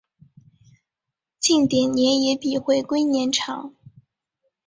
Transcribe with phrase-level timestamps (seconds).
[1.39, 3.75] 近点年也比回归年长。